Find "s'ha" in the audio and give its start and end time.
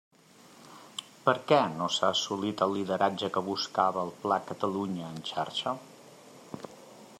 1.97-2.09